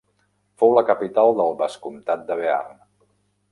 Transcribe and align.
Fou 0.61 0.73
la 0.75 0.83
capital 0.87 1.29
del 1.41 1.53
Vescomtat 1.61 2.27
de 2.33 2.41
Bearn. 2.43 2.83